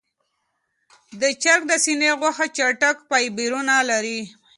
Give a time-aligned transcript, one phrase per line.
[1.21, 4.21] د چرګ د سینې غوښه چټک فایبرونه لري.